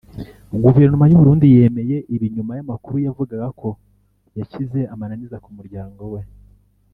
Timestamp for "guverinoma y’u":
0.63-1.19